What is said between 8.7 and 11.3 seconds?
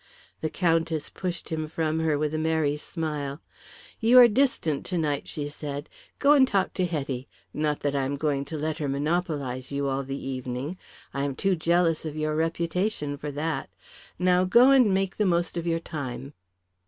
her monopolise you all the evening. I